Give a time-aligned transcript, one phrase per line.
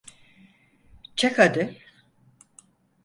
[1.15, 1.77] Çek hadi.